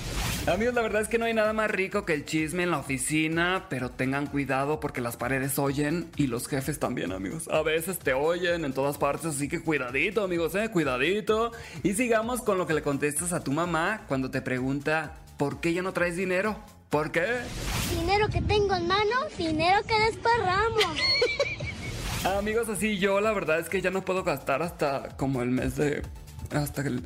Amigos, 0.46 0.74
la 0.74 0.80
verdad 0.80 1.02
es 1.02 1.08
que 1.08 1.18
no 1.18 1.26
hay 1.26 1.34
nada 1.34 1.52
más 1.52 1.70
rico 1.70 2.06
que 2.06 2.14
el 2.14 2.24
chisme 2.24 2.62
en 2.62 2.70
la 2.70 2.78
oficina, 2.78 3.66
pero 3.68 3.90
tengan 3.90 4.26
cuidado 4.26 4.80
porque 4.80 5.00
las 5.00 5.18
paredes 5.18 5.58
oyen 5.58 6.10
y 6.16 6.28
los 6.28 6.48
jefes 6.48 6.78
también, 6.78 7.12
amigos. 7.12 7.48
A 7.48 7.62
veces 7.62 7.98
te 7.98 8.14
oyen 8.14 8.64
en 8.64 8.72
todas 8.72 8.96
partes, 8.96 9.26
así 9.26 9.48
que 9.48 9.62
cuidadito, 9.62 10.22
amigos, 10.22 10.54
eh, 10.54 10.70
cuidadito. 10.70 11.52
Y 11.82 11.94
sigamos 11.94 12.40
con 12.42 12.58
lo 12.58 12.66
que 12.66 12.74
le 12.74 12.82
contestas 12.82 13.32
a 13.32 13.44
tu 13.44 13.52
mamá 13.52 14.04
cuando 14.08 14.30
te 14.30 14.40
pregunta, 14.40 15.14
¿por 15.36 15.60
qué 15.60 15.74
ya 15.74 15.82
no 15.82 15.92
traes 15.92 16.16
dinero? 16.16 16.56
¿Por 16.90 17.12
qué? 17.12 17.24
Dinero 17.96 18.28
que 18.28 18.42
tengo 18.42 18.74
en 18.74 18.88
mano, 18.88 19.14
dinero 19.38 19.78
que 19.86 19.98
desparramos. 20.00 20.98
Amigos, 22.38 22.68
así 22.68 22.98
yo 22.98 23.20
la 23.20 23.32
verdad 23.32 23.60
es 23.60 23.68
que 23.68 23.80
ya 23.80 23.92
no 23.92 24.04
puedo 24.04 24.24
gastar 24.24 24.60
hasta 24.60 25.16
como 25.16 25.40
el 25.40 25.50
mes 25.50 25.76
de 25.76 26.02
hasta 26.50 26.82
el 26.82 27.04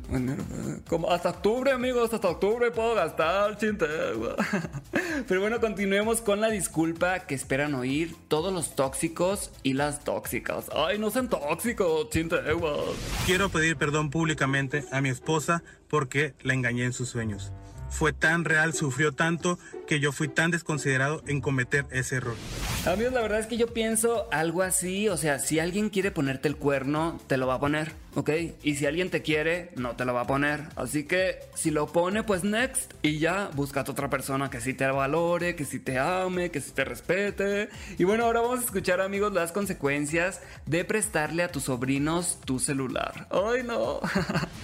como 0.87 1.11
hasta 1.11 1.29
octubre, 1.29 1.71
amigos, 1.71 2.11
hasta 2.11 2.29
octubre 2.29 2.71
puedo 2.71 2.95
gastar 2.95 3.57
chintegua. 3.57 4.35
Pero 5.27 5.39
bueno, 5.39 5.61
continuemos 5.61 6.19
con 6.21 6.41
la 6.41 6.49
disculpa 6.49 7.19
que 7.19 7.35
esperan 7.35 7.75
oír 7.75 8.15
todos 8.27 8.51
los 8.51 8.75
tóxicos 8.75 9.51
y 9.61 9.73
las 9.73 10.03
tóxicas. 10.03 10.65
Ay, 10.75 10.97
no 10.97 11.11
sean 11.11 11.29
tóxicos, 11.29 12.09
chintegua. 12.09 12.75
Quiero 13.27 13.49
pedir 13.49 13.77
perdón 13.77 14.09
públicamente 14.09 14.83
a 14.91 14.99
mi 14.99 15.09
esposa 15.09 15.61
porque 15.87 16.33
la 16.41 16.55
engañé 16.55 16.85
en 16.85 16.93
sus 16.93 17.09
sueños 17.09 17.53
fue 17.89 18.13
tan 18.13 18.45
real, 18.45 18.73
sufrió 18.73 19.13
tanto, 19.13 19.57
que 19.87 19.99
yo 19.99 20.11
fui 20.11 20.27
tan 20.27 20.51
desconsiderado 20.51 21.23
en 21.27 21.41
cometer 21.41 21.85
ese 21.91 22.15
error. 22.17 22.35
Amigos, 22.85 23.13
la 23.13 23.21
verdad 23.21 23.39
es 23.39 23.47
que 23.47 23.57
yo 23.57 23.73
pienso 23.73 24.27
algo 24.31 24.61
así, 24.61 25.09
o 25.09 25.17
sea, 25.17 25.39
si 25.39 25.59
alguien 25.59 25.89
quiere 25.89 26.11
ponerte 26.11 26.47
el 26.47 26.55
cuerno, 26.55 27.19
te 27.27 27.37
lo 27.37 27.47
va 27.47 27.55
a 27.55 27.59
poner, 27.59 27.93
¿ok? 28.15 28.29
Y 28.63 28.75
si 28.75 28.85
alguien 28.85 29.09
te 29.09 29.21
quiere, 29.21 29.71
no 29.75 29.95
te 29.95 30.05
lo 30.05 30.13
va 30.13 30.21
a 30.21 30.27
poner. 30.27 30.63
Así 30.75 31.05
que 31.05 31.39
si 31.53 31.71
lo 31.71 31.87
pone, 31.87 32.23
pues 32.23 32.43
next, 32.43 32.93
y 33.01 33.19
ya, 33.19 33.49
búscate 33.53 33.91
otra 33.91 34.09
persona 34.09 34.49
que 34.49 34.61
sí 34.61 34.73
te 34.73 34.85
valore, 34.87 35.55
que 35.55 35.65
sí 35.65 35.79
te 35.79 35.99
ame, 35.99 36.51
que 36.51 36.61
sí 36.61 36.71
te 36.71 36.85
respete. 36.85 37.69
Y 37.97 38.03
bueno, 38.03 38.25
ahora 38.25 38.41
vamos 38.41 38.59
a 38.59 38.63
escuchar, 38.63 39.01
amigos, 39.01 39.33
las 39.33 39.51
consecuencias 39.51 40.41
de 40.65 40.85
prestarle 40.85 41.43
a 41.43 41.51
tus 41.51 41.63
sobrinos 41.63 42.39
tu 42.45 42.59
celular. 42.59 43.27
¡Ay, 43.31 43.63
no! 43.63 43.99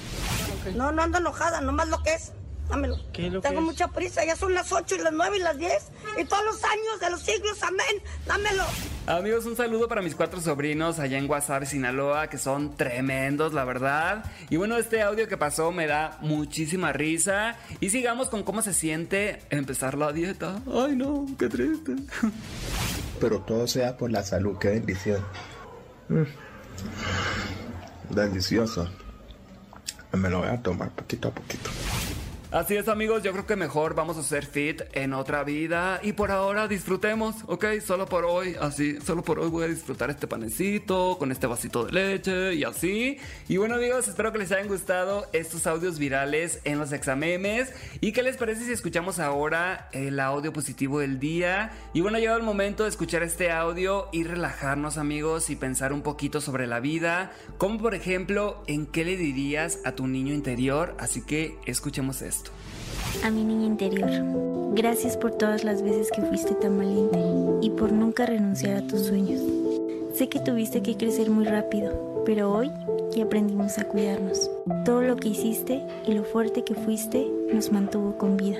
no, 0.75 0.91
no 0.91 1.01
ando 1.01 1.17
enojada, 1.17 1.61
nomás 1.61 1.87
lo 1.89 2.01
que 2.03 2.13
es 2.13 2.33
dámelo. 2.71 2.97
Tengo 3.41 3.61
mucha 3.61 3.89
prisa, 3.89 4.25
ya 4.25 4.35
son 4.35 4.53
las 4.53 4.71
8 4.71 4.95
y 4.95 4.97
las 4.99 5.13
9 5.13 5.37
y 5.37 5.39
las 5.41 5.57
10 5.57 5.73
y 6.19 6.25
todos 6.25 6.43
los 6.45 6.63
años 6.63 6.99
de 6.99 7.09
los 7.11 7.21
siglos, 7.21 7.61
amén, 7.61 8.01
dámelo. 8.25 8.63
Amigos, 9.07 9.45
un 9.45 9.55
saludo 9.57 9.87
para 9.87 10.01
mis 10.01 10.15
cuatro 10.15 10.39
sobrinos 10.39 10.99
allá 10.99 11.17
en 11.17 11.27
Guasave, 11.27 11.65
Sinaloa, 11.65 12.29
que 12.29 12.37
son 12.37 12.75
tremendos, 12.75 13.53
la 13.53 13.65
verdad. 13.65 14.23
Y 14.49 14.57
bueno, 14.57 14.77
este 14.77 15.01
audio 15.01 15.27
que 15.27 15.37
pasó 15.37 15.71
me 15.71 15.85
da 15.85 16.17
muchísima 16.21 16.93
risa. 16.93 17.57
Y 17.79 17.89
sigamos 17.89 18.29
con 18.29 18.43
cómo 18.43 18.61
se 18.61 18.73
siente 18.73 19.41
empezar 19.49 19.97
la 19.97 20.13
dieta. 20.13 20.61
Ay, 20.71 20.95
no, 20.95 21.25
qué 21.37 21.49
triste. 21.49 21.95
Pero 23.19 23.41
todo 23.41 23.67
sea 23.67 23.97
por 23.97 24.11
la 24.11 24.23
salud, 24.23 24.57
qué 24.59 24.69
bendición. 24.69 25.23
Mm. 26.09 26.23
Delicioso. 28.13 28.87
Me 30.13 30.29
lo 30.29 30.39
voy 30.39 30.49
a 30.49 30.61
tomar 30.61 30.91
poquito 30.91 31.29
a 31.29 31.31
poquito. 31.31 31.69
Así 32.51 32.75
es 32.75 32.89
amigos, 32.89 33.23
yo 33.23 33.31
creo 33.31 33.45
que 33.45 33.55
mejor 33.55 33.95
vamos 33.95 34.17
a 34.17 34.23
ser 34.23 34.45
fit 34.45 34.81
en 34.91 35.13
otra 35.13 35.45
vida 35.45 36.01
y 36.03 36.11
por 36.11 36.31
ahora 36.31 36.67
disfrutemos, 36.67 37.37
¿ok? 37.47 37.79
Solo 37.81 38.07
por 38.07 38.25
hoy, 38.25 38.57
así, 38.59 38.99
solo 38.99 39.23
por 39.23 39.39
hoy 39.39 39.49
voy 39.49 39.63
a 39.63 39.67
disfrutar 39.69 40.09
este 40.09 40.27
panecito 40.27 41.15
con 41.17 41.31
este 41.31 41.47
vasito 41.47 41.85
de 41.85 41.93
leche 41.93 42.55
y 42.55 42.65
así. 42.65 43.17
Y 43.47 43.55
bueno 43.55 43.75
amigos, 43.75 44.09
espero 44.09 44.33
que 44.33 44.39
les 44.39 44.51
hayan 44.51 44.67
gustado 44.67 45.29
estos 45.31 45.65
audios 45.65 45.97
virales 45.97 46.59
en 46.65 46.77
los 46.77 46.91
examemes 46.91 47.73
y 48.01 48.11
qué 48.11 48.21
les 48.21 48.35
parece 48.35 48.65
si 48.65 48.73
escuchamos 48.73 49.19
ahora 49.19 49.87
el 49.93 50.19
audio 50.19 50.51
positivo 50.51 50.99
del 50.99 51.21
día. 51.21 51.71
Y 51.93 52.01
bueno, 52.01 52.17
ha 52.17 52.19
llegado 52.19 52.37
el 52.37 52.43
momento 52.43 52.83
de 52.83 52.89
escuchar 52.89 53.23
este 53.23 53.49
audio 53.49 54.09
y 54.11 54.25
relajarnos 54.25 54.97
amigos 54.97 55.49
y 55.49 55.55
pensar 55.55 55.93
un 55.93 56.01
poquito 56.01 56.41
sobre 56.41 56.67
la 56.67 56.81
vida, 56.81 57.31
como 57.57 57.79
por 57.79 57.95
ejemplo, 57.95 58.61
en 58.67 58.87
qué 58.87 59.05
le 59.05 59.15
dirías 59.15 59.79
a 59.85 59.93
tu 59.93 60.05
niño 60.05 60.33
interior, 60.33 60.97
así 60.99 61.21
que 61.21 61.57
escuchemos 61.65 62.21
esto. 62.21 62.40
A 63.23 63.29
mi 63.29 63.43
niña 63.43 63.65
interior, 63.65 64.09
gracias 64.73 65.17
por 65.17 65.31
todas 65.31 65.63
las 65.63 65.81
veces 65.81 66.09
que 66.11 66.21
fuiste 66.21 66.55
tan 66.55 66.77
valiente 66.77 67.19
y 67.61 67.69
por 67.71 67.91
nunca 67.91 68.25
renunciar 68.25 68.77
a 68.77 68.87
tus 68.87 69.05
sueños. 69.07 69.41
Sé 70.13 70.29
que 70.29 70.39
tuviste 70.39 70.81
que 70.81 70.97
crecer 70.97 71.29
muy 71.29 71.45
rápido, 71.45 72.23
pero 72.25 72.51
hoy 72.51 72.71
ya 73.15 73.23
aprendimos 73.25 73.77
a 73.77 73.87
cuidarnos. 73.87 74.49
Todo 74.85 75.01
lo 75.01 75.15
que 75.15 75.29
hiciste 75.29 75.81
y 76.07 76.13
lo 76.13 76.23
fuerte 76.23 76.63
que 76.63 76.75
fuiste 76.75 77.27
nos 77.53 77.71
mantuvo 77.71 78.17
con 78.17 78.37
vida. 78.37 78.59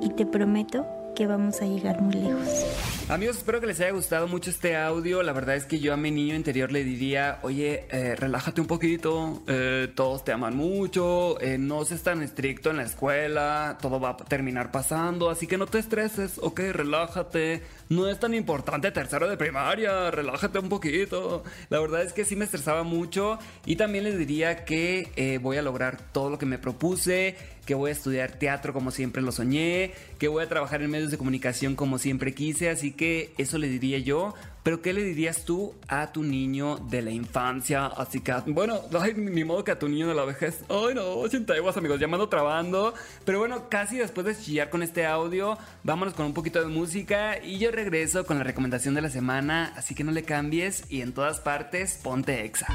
Y 0.00 0.10
te 0.10 0.26
prometo 0.26 0.86
que 1.20 1.26
vamos 1.26 1.60
a 1.60 1.66
llegar 1.66 2.00
muy 2.00 2.14
lejos. 2.14 2.64
Amigos, 3.10 3.36
espero 3.36 3.60
que 3.60 3.66
les 3.66 3.78
haya 3.80 3.90
gustado 3.90 4.26
mucho 4.26 4.48
este 4.48 4.74
audio. 4.74 5.22
La 5.22 5.34
verdad 5.34 5.54
es 5.54 5.66
que 5.66 5.78
yo 5.78 5.92
a 5.92 5.98
mi 5.98 6.10
niño 6.10 6.34
interior 6.34 6.72
le 6.72 6.82
diría, 6.82 7.40
oye, 7.42 7.84
eh, 7.90 8.16
relájate 8.16 8.62
un 8.62 8.66
poquito, 8.66 9.42
eh, 9.46 9.92
todos 9.94 10.24
te 10.24 10.32
aman 10.32 10.56
mucho, 10.56 11.38
eh, 11.42 11.58
no 11.58 11.84
seas 11.84 12.02
tan 12.02 12.22
estricto 12.22 12.70
en 12.70 12.78
la 12.78 12.84
escuela, 12.84 13.76
todo 13.82 14.00
va 14.00 14.10
a 14.10 14.16
terminar 14.16 14.70
pasando, 14.70 15.28
así 15.28 15.46
que 15.46 15.58
no 15.58 15.66
te 15.66 15.78
estreses, 15.78 16.38
ok, 16.38 16.60
relájate. 16.72 17.64
No 17.90 18.08
es 18.08 18.18
tan 18.18 18.32
importante 18.32 18.90
tercero 18.90 19.28
de 19.28 19.36
primaria, 19.36 20.10
relájate 20.10 20.58
un 20.58 20.70
poquito. 20.70 21.42
La 21.68 21.80
verdad 21.80 22.02
es 22.02 22.14
que 22.14 22.24
sí 22.24 22.34
me 22.34 22.46
estresaba 22.46 22.82
mucho 22.82 23.38
y 23.66 23.76
también 23.76 24.04
les 24.04 24.16
diría 24.16 24.64
que 24.64 25.38
voy 25.42 25.58
a 25.58 25.62
lograr 25.62 25.98
todo 26.12 26.30
lo 26.30 26.38
que 26.38 26.46
me 26.46 26.56
propuse 26.56 27.36
que 27.70 27.74
voy 27.76 27.90
a 27.90 27.92
estudiar 27.92 28.32
teatro 28.32 28.72
como 28.72 28.90
siempre 28.90 29.22
lo 29.22 29.30
soñé, 29.30 29.92
que 30.18 30.26
voy 30.26 30.42
a 30.42 30.48
trabajar 30.48 30.82
en 30.82 30.90
medios 30.90 31.12
de 31.12 31.18
comunicación 31.18 31.76
como 31.76 31.98
siempre 31.98 32.34
quise, 32.34 32.68
así 32.68 32.90
que 32.90 33.32
eso 33.38 33.58
le 33.58 33.68
diría 33.68 33.98
yo. 33.98 34.34
Pero 34.64 34.82
¿qué 34.82 34.92
le 34.92 35.04
dirías 35.04 35.44
tú 35.44 35.72
a 35.86 36.10
tu 36.10 36.24
niño 36.24 36.78
de 36.90 37.00
la 37.00 37.12
infancia? 37.12 37.86
Así 37.86 38.18
que, 38.18 38.34
bueno, 38.46 38.80
ay, 39.00 39.14
ni 39.14 39.44
modo 39.44 39.62
que 39.62 39.70
a 39.70 39.78
tu 39.78 39.88
niño 39.88 40.08
de 40.08 40.14
la 40.16 40.24
vejez. 40.24 40.64
Ay, 40.68 40.96
no, 40.96 41.12
80 41.12 41.56
iguas, 41.56 41.76
amigos, 41.76 42.00
llamando 42.00 42.28
trabando. 42.28 42.92
Pero 43.24 43.38
bueno, 43.38 43.68
casi 43.68 43.98
después 43.98 44.26
de 44.26 44.36
chillar 44.36 44.68
con 44.68 44.82
este 44.82 45.06
audio, 45.06 45.56
vámonos 45.84 46.14
con 46.14 46.26
un 46.26 46.34
poquito 46.34 46.58
de 46.58 46.66
música 46.66 47.38
y 47.40 47.58
yo 47.58 47.70
regreso 47.70 48.26
con 48.26 48.36
la 48.38 48.42
recomendación 48.42 48.96
de 48.96 49.02
la 49.02 49.10
semana. 49.10 49.72
Así 49.76 49.94
que 49.94 50.02
no 50.02 50.10
le 50.10 50.24
cambies 50.24 50.82
y 50.88 51.02
en 51.02 51.12
todas 51.12 51.38
partes 51.38 52.00
ponte 52.02 52.44
exa. 52.44 52.66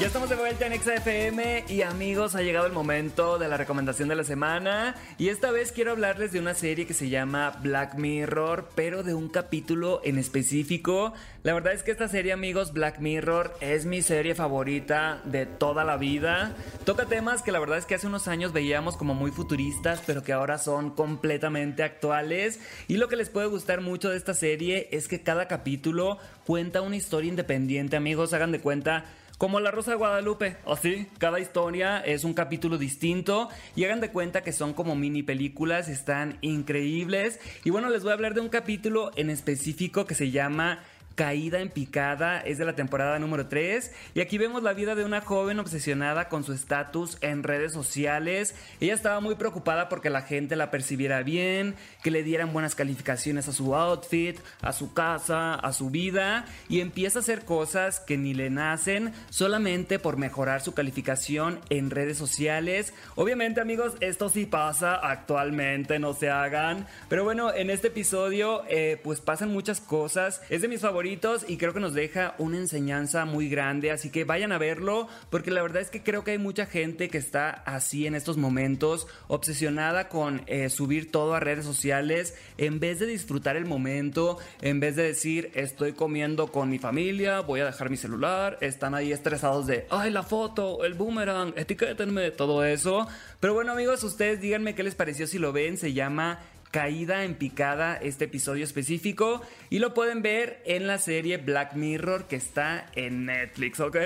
Ya 0.00 0.06
estamos 0.06 0.30
de 0.30 0.36
vuelta 0.36 0.66
en 0.66 0.72
XFM 0.80 1.66
y 1.68 1.82
amigos, 1.82 2.34
ha 2.34 2.40
llegado 2.40 2.64
el 2.64 2.72
momento 2.72 3.38
de 3.38 3.48
la 3.48 3.58
recomendación 3.58 4.08
de 4.08 4.14
la 4.14 4.24
semana 4.24 4.94
y 5.18 5.28
esta 5.28 5.50
vez 5.50 5.72
quiero 5.72 5.90
hablarles 5.90 6.32
de 6.32 6.40
una 6.40 6.54
serie 6.54 6.86
que 6.86 6.94
se 6.94 7.10
llama 7.10 7.58
Black 7.62 7.96
Mirror, 7.96 8.70
pero 8.74 9.02
de 9.02 9.12
un 9.12 9.28
capítulo 9.28 10.00
en 10.02 10.16
específico. 10.16 11.12
La 11.42 11.52
verdad 11.52 11.74
es 11.74 11.82
que 11.82 11.90
esta 11.90 12.08
serie, 12.08 12.32
amigos, 12.32 12.72
Black 12.72 12.98
Mirror 13.00 13.52
es 13.60 13.84
mi 13.84 14.00
serie 14.00 14.34
favorita 14.34 15.20
de 15.26 15.44
toda 15.44 15.84
la 15.84 15.98
vida. 15.98 16.54
Toca 16.86 17.04
temas 17.04 17.42
que 17.42 17.52
la 17.52 17.60
verdad 17.60 17.76
es 17.76 17.84
que 17.84 17.94
hace 17.94 18.06
unos 18.06 18.26
años 18.26 18.54
veíamos 18.54 18.96
como 18.96 19.12
muy 19.12 19.32
futuristas, 19.32 20.02
pero 20.06 20.22
que 20.22 20.32
ahora 20.32 20.56
son 20.56 20.92
completamente 20.92 21.82
actuales. 21.82 22.58
Y 22.88 22.96
lo 22.96 23.08
que 23.08 23.16
les 23.16 23.28
puede 23.28 23.48
gustar 23.48 23.82
mucho 23.82 24.08
de 24.08 24.16
esta 24.16 24.32
serie 24.32 24.88
es 24.92 25.08
que 25.08 25.20
cada 25.20 25.46
capítulo 25.46 26.16
cuenta 26.46 26.80
una 26.80 26.96
historia 26.96 27.28
independiente, 27.28 27.98
amigos, 27.98 28.32
hagan 28.32 28.50
de 28.50 28.60
cuenta 28.60 29.04
como 29.40 29.58
La 29.58 29.70
Rosa 29.70 29.92
de 29.92 29.96
Guadalupe, 29.96 30.58
así, 30.66 31.06
cada 31.16 31.40
historia 31.40 32.00
es 32.00 32.24
un 32.24 32.34
capítulo 32.34 32.76
distinto 32.76 33.48
y 33.74 33.84
hagan 33.84 34.02
de 34.02 34.10
cuenta 34.10 34.42
que 34.42 34.52
son 34.52 34.74
como 34.74 34.94
mini 34.96 35.22
películas, 35.22 35.88
están 35.88 36.36
increíbles. 36.42 37.40
Y 37.64 37.70
bueno, 37.70 37.88
les 37.88 38.02
voy 38.02 38.10
a 38.10 38.16
hablar 38.16 38.34
de 38.34 38.42
un 38.42 38.50
capítulo 38.50 39.12
en 39.16 39.30
específico 39.30 40.04
que 40.04 40.14
se 40.14 40.30
llama 40.30 40.80
Caída 41.16 41.60
en 41.60 41.68
picada 41.68 42.40
es 42.40 42.56
de 42.56 42.64
la 42.64 42.74
temporada 42.74 43.18
número 43.18 43.46
3 43.48 43.92
y 44.14 44.20
aquí 44.20 44.38
vemos 44.38 44.62
la 44.62 44.72
vida 44.72 44.94
de 44.94 45.04
una 45.04 45.20
joven 45.20 45.58
obsesionada 45.58 46.28
con 46.28 46.44
su 46.44 46.52
estatus 46.52 47.18
en 47.20 47.42
redes 47.42 47.72
sociales. 47.72 48.54
Ella 48.80 48.94
estaba 48.94 49.20
muy 49.20 49.34
preocupada 49.34 49.88
porque 49.88 50.08
la 50.08 50.22
gente 50.22 50.56
la 50.56 50.70
percibiera 50.70 51.22
bien, 51.22 51.74
que 52.02 52.10
le 52.10 52.22
dieran 52.22 52.52
buenas 52.52 52.74
calificaciones 52.74 53.48
a 53.48 53.52
su 53.52 53.74
outfit, 53.74 54.38
a 54.62 54.72
su 54.72 54.94
casa, 54.94 55.54
a 55.54 55.72
su 55.72 55.90
vida 55.90 56.46
y 56.68 56.80
empieza 56.80 57.18
a 57.18 57.22
hacer 57.22 57.44
cosas 57.44 58.00
que 58.00 58.16
ni 58.16 58.32
le 58.32 58.48
nacen 58.48 59.12
solamente 59.28 59.98
por 59.98 60.16
mejorar 60.16 60.62
su 60.62 60.72
calificación 60.72 61.60
en 61.68 61.90
redes 61.90 62.16
sociales. 62.16 62.94
Obviamente 63.16 63.60
amigos, 63.60 63.94
esto 64.00 64.30
sí 64.30 64.46
pasa 64.46 64.94
actualmente, 64.94 65.98
no 65.98 66.14
se 66.14 66.30
hagan. 66.30 66.86
Pero 67.08 67.24
bueno, 67.24 67.52
en 67.52 67.68
este 67.68 67.88
episodio 67.88 68.62
eh, 68.68 68.98
pues 69.02 69.20
pasan 69.20 69.52
muchas 69.52 69.80
cosas. 69.80 70.40
Es 70.48 70.62
de 70.62 70.68
mis 70.68 70.80
favoritos 70.80 70.99
y 71.00 71.56
creo 71.56 71.72
que 71.72 71.80
nos 71.80 71.94
deja 71.94 72.34
una 72.36 72.58
enseñanza 72.58 73.24
muy 73.24 73.48
grande, 73.48 73.90
así 73.90 74.10
que 74.10 74.24
vayan 74.24 74.52
a 74.52 74.58
verlo 74.58 75.08
porque 75.30 75.50
la 75.50 75.62
verdad 75.62 75.80
es 75.80 75.88
que 75.88 76.02
creo 76.02 76.24
que 76.24 76.32
hay 76.32 76.38
mucha 76.38 76.66
gente 76.66 77.08
que 77.08 77.16
está 77.16 77.48
así 77.50 78.06
en 78.06 78.14
estos 78.14 78.36
momentos, 78.36 79.06
obsesionada 79.26 80.10
con 80.10 80.42
eh, 80.46 80.68
subir 80.68 81.10
todo 81.10 81.34
a 81.34 81.40
redes 81.40 81.64
sociales 81.64 82.34
en 82.58 82.80
vez 82.80 82.98
de 82.98 83.06
disfrutar 83.06 83.56
el 83.56 83.64
momento, 83.64 84.36
en 84.60 84.78
vez 84.78 84.94
de 84.94 85.04
decir 85.04 85.50
estoy 85.54 85.92
comiendo 85.92 86.48
con 86.48 86.68
mi 86.68 86.78
familia, 86.78 87.40
voy 87.40 87.60
a 87.60 87.66
dejar 87.66 87.88
mi 87.88 87.96
celular, 87.96 88.58
están 88.60 88.94
ahí 88.94 89.10
estresados 89.10 89.66
de, 89.66 89.86
ay 89.88 90.10
la 90.10 90.22
foto, 90.22 90.84
el 90.84 90.92
boomerang, 90.92 91.54
etiquétenme, 91.56 92.30
todo 92.30 92.62
eso. 92.62 93.08
Pero 93.40 93.54
bueno 93.54 93.72
amigos, 93.72 94.04
ustedes 94.04 94.42
díganme 94.42 94.74
qué 94.74 94.82
les 94.82 94.94
pareció 94.94 95.26
si 95.26 95.38
lo 95.38 95.50
ven, 95.54 95.78
se 95.78 95.94
llama 95.94 96.40
caída 96.70 97.24
en 97.24 97.34
picada 97.34 97.96
este 97.96 98.26
episodio 98.26 98.64
específico 98.64 99.42
y 99.70 99.80
lo 99.80 99.92
pueden 99.92 100.22
ver 100.22 100.62
en 100.64 100.86
la 100.86 100.98
serie 100.98 101.36
Black 101.36 101.74
Mirror 101.74 102.26
que 102.26 102.36
está 102.36 102.86
en 102.94 103.26
Netflix, 103.26 103.80
¿ok? 103.80 103.96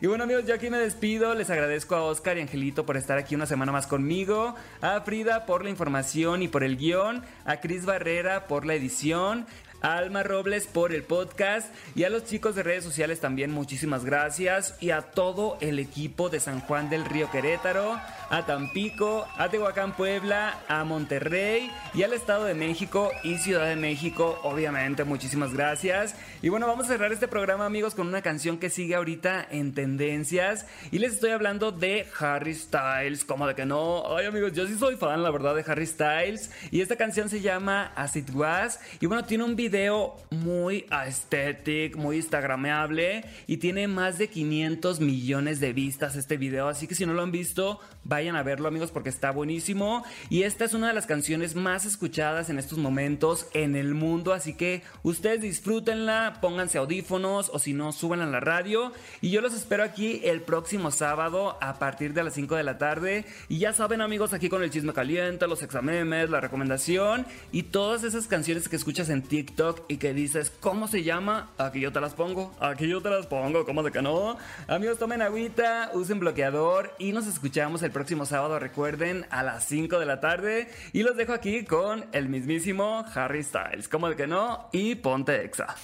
Y 0.00 0.06
bueno 0.06 0.24
amigos, 0.24 0.46
yo 0.46 0.54
aquí 0.54 0.70
me 0.70 0.78
despido, 0.78 1.34
les 1.34 1.50
agradezco 1.50 1.96
a 1.96 2.02
Oscar 2.02 2.38
y 2.38 2.40
Angelito 2.40 2.86
por 2.86 2.96
estar 2.96 3.18
aquí 3.18 3.34
una 3.34 3.46
semana 3.46 3.72
más 3.72 3.86
conmigo, 3.86 4.54
a 4.80 5.00
Frida 5.02 5.44
por 5.46 5.64
la 5.64 5.70
información 5.70 6.42
y 6.42 6.48
por 6.48 6.64
el 6.64 6.76
guion, 6.76 7.22
a 7.44 7.60
Cris 7.60 7.84
Barrera 7.84 8.46
por 8.46 8.64
la 8.64 8.74
edición, 8.74 9.46
Alma 9.80 10.22
Robles 10.22 10.66
por 10.66 10.92
el 10.92 11.02
podcast. 11.02 11.72
Y 11.94 12.04
a 12.04 12.10
los 12.10 12.24
chicos 12.24 12.54
de 12.54 12.62
redes 12.62 12.84
sociales 12.84 13.20
también 13.20 13.50
muchísimas 13.50 14.04
gracias. 14.04 14.76
Y 14.80 14.90
a 14.90 15.02
todo 15.02 15.58
el 15.60 15.78
equipo 15.78 16.28
de 16.28 16.40
San 16.40 16.60
Juan 16.60 16.90
del 16.90 17.04
Río 17.04 17.30
Querétaro, 17.30 17.98
a 18.30 18.46
Tampico, 18.46 19.26
a 19.36 19.48
Tehuacán 19.48 19.94
Puebla, 19.94 20.60
a 20.68 20.84
Monterrey 20.84 21.70
y 21.94 22.02
al 22.02 22.12
Estado 22.12 22.44
de 22.44 22.54
México 22.54 23.10
y 23.22 23.38
Ciudad 23.38 23.66
de 23.66 23.76
México, 23.76 24.38
obviamente. 24.42 25.04
Muchísimas 25.04 25.52
gracias. 25.52 26.14
Y 26.42 26.48
bueno, 26.48 26.66
vamos 26.66 26.86
a 26.86 26.88
cerrar 26.88 27.12
este 27.12 27.28
programa 27.28 27.66
amigos 27.66 27.94
con 27.94 28.06
una 28.06 28.22
canción 28.22 28.58
que 28.58 28.70
sigue 28.70 28.94
ahorita 28.94 29.46
en 29.50 29.74
tendencias. 29.74 30.66
Y 30.90 30.98
les 30.98 31.12
estoy 31.14 31.30
hablando 31.30 31.72
de 31.72 32.06
Harry 32.18 32.54
Styles, 32.54 33.24
como 33.24 33.46
de 33.46 33.54
que 33.54 33.66
no, 33.66 34.16
ay 34.16 34.26
amigos, 34.26 34.52
yo 34.52 34.66
sí 34.66 34.76
soy 34.78 34.96
fan 34.96 35.22
la 35.22 35.30
verdad 35.30 35.54
de 35.54 35.64
Harry 35.66 35.86
Styles. 35.86 36.50
Y 36.70 36.80
esta 36.80 36.96
canción 36.96 37.28
se 37.28 37.40
llama 37.40 37.92
As 37.94 38.16
It 38.16 38.30
Was. 38.34 38.80
Y 39.00 39.06
bueno, 39.06 39.24
tiene 39.24 39.44
un 39.44 39.56
video 39.56 39.67
video 39.68 40.16
muy 40.30 40.86
aesthetic, 40.90 41.94
muy 41.94 42.16
instagrameable 42.16 43.22
y 43.46 43.58
tiene 43.58 43.86
más 43.86 44.16
de 44.16 44.28
500 44.28 45.00
millones 45.00 45.60
de 45.60 45.74
vistas 45.74 46.16
este 46.16 46.38
video, 46.38 46.68
así 46.68 46.86
que 46.86 46.94
si 46.94 47.04
no 47.04 47.12
lo 47.12 47.22
han 47.22 47.30
visto, 47.30 47.78
vayan 48.04 48.34
a 48.34 48.42
verlo 48.42 48.66
amigos 48.68 48.90
porque 48.90 49.10
está 49.10 49.30
buenísimo. 49.30 50.04
Y 50.30 50.44
esta 50.44 50.64
es 50.64 50.72
una 50.72 50.88
de 50.88 50.94
las 50.94 51.04
canciones 51.04 51.54
más 51.54 51.84
escuchadas 51.84 52.48
en 52.48 52.58
estos 52.58 52.78
momentos 52.78 53.46
en 53.52 53.76
el 53.76 53.94
mundo, 53.94 54.32
así 54.32 54.54
que 54.54 54.82
ustedes 55.02 55.42
disfrútenla, 55.42 56.38
pónganse 56.40 56.78
audífonos 56.78 57.50
o 57.52 57.58
si 57.58 57.74
no, 57.74 57.92
suban 57.92 58.22
a 58.22 58.26
la 58.26 58.40
radio. 58.40 58.92
Y 59.20 59.28
yo 59.28 59.42
los 59.42 59.52
espero 59.52 59.84
aquí 59.84 60.22
el 60.24 60.40
próximo 60.40 60.90
sábado 60.90 61.58
a 61.60 61.78
partir 61.78 62.14
de 62.14 62.24
las 62.24 62.32
5 62.32 62.56
de 62.56 62.62
la 62.62 62.78
tarde. 62.78 63.26
Y 63.50 63.58
ya 63.58 63.74
saben 63.74 64.00
amigos 64.00 64.32
aquí 64.32 64.48
con 64.48 64.62
el 64.62 64.70
chisme 64.70 64.94
caliente, 64.94 65.46
los 65.46 65.62
examemes, 65.62 66.30
la 66.30 66.40
recomendación 66.40 67.26
y 67.52 67.64
todas 67.64 68.04
esas 68.04 68.26
canciones 68.26 68.68
que 68.68 68.76
escuchas 68.76 69.10
en 69.10 69.22
TikTok 69.58 69.84
y 69.88 69.96
que 69.96 70.14
dices, 70.14 70.52
¿cómo 70.60 70.86
se 70.86 71.02
llama? 71.02 71.50
Aquí 71.58 71.80
yo 71.80 71.92
te 71.92 72.00
las 72.00 72.14
pongo, 72.14 72.54
aquí 72.60 72.86
yo 72.86 73.02
te 73.02 73.10
las 73.10 73.26
pongo, 73.26 73.66
¿cómo 73.66 73.82
de 73.82 73.90
que 73.90 74.00
no? 74.00 74.38
Amigos, 74.68 74.98
tomen 74.98 75.20
agüita, 75.20 75.90
usen 75.94 76.20
bloqueador 76.20 76.94
y 76.98 77.12
nos 77.12 77.26
escuchamos 77.26 77.82
el 77.82 77.90
próximo 77.90 78.24
sábado, 78.24 78.58
recuerden, 78.60 79.26
a 79.30 79.42
las 79.42 79.64
5 79.64 79.98
de 79.98 80.06
la 80.06 80.20
tarde. 80.20 80.70
Y 80.92 81.02
los 81.02 81.16
dejo 81.16 81.32
aquí 81.32 81.64
con 81.64 82.06
el 82.12 82.28
mismísimo 82.28 83.04
Harry 83.14 83.42
Styles, 83.42 83.88
¿cómo 83.88 84.08
de 84.08 84.16
que 84.16 84.28
no? 84.28 84.68
Y 84.70 84.94
ponte 84.94 85.44
exa. 85.44 85.74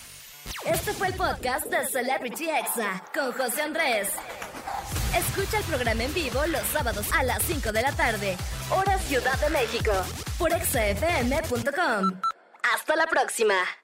Este 0.66 0.92
fue 0.92 1.08
el 1.08 1.14
podcast 1.14 1.66
de 1.66 1.84
Celebrity 1.86 2.48
Exa 2.50 3.02
con 3.12 3.32
José 3.32 3.62
Andrés. 3.62 4.10
Escucha 5.16 5.58
el 5.58 5.64
programa 5.64 6.04
en 6.04 6.14
vivo 6.14 6.46
los 6.46 6.62
sábados 6.68 7.06
a 7.12 7.24
las 7.24 7.42
5 7.42 7.72
de 7.72 7.82
la 7.82 7.92
tarde, 7.92 8.36
hora 8.70 8.98
Ciudad 8.98 9.38
de 9.40 9.50
México, 9.50 9.92
por 10.38 10.52
exafm.com. 10.52 12.33
Hasta 12.72 12.96
la 12.96 13.06
próxima. 13.06 13.83